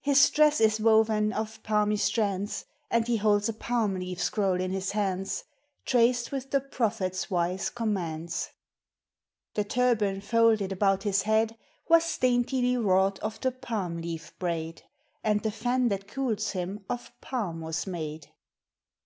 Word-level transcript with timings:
His 0.00 0.30
dress 0.30 0.62
is 0.62 0.80
woven 0.80 1.30
of 1.30 1.62
palmy 1.62 1.98
strands, 1.98 2.64
And 2.90 3.06
he 3.06 3.18
holds 3.18 3.50
a 3.50 3.52
palm 3.52 3.96
leaf 3.96 4.18
scroll 4.18 4.58
in 4.58 4.70
his 4.70 4.92
hands, 4.92 5.44
Traced 5.84 6.32
with 6.32 6.50
the 6.52 6.60
Prophet's 6.62 7.30
wise 7.30 7.68
commands! 7.68 8.48
The 9.52 9.64
turban 9.64 10.22
folded 10.22 10.72
about 10.72 11.02
his 11.02 11.24
head 11.24 11.58
Was 11.86 12.16
daintily 12.16 12.78
wrought 12.78 13.18
of 13.18 13.42
the 13.42 13.50
palm 13.52 13.98
leaf 13.98 14.32
braid, 14.38 14.84
And 15.22 15.42
the 15.42 15.50
fan 15.50 15.88
that 15.88 16.08
cools 16.08 16.52
him 16.52 16.86
of 16.88 17.12
palm 17.20 17.60
was 17.60 17.86
made. 17.86 18.28